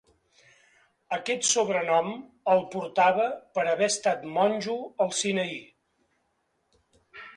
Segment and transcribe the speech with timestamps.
[1.17, 2.09] Aquest sobrenom
[2.53, 3.27] el portava
[3.59, 5.61] per haver estat monjo al Sinaí.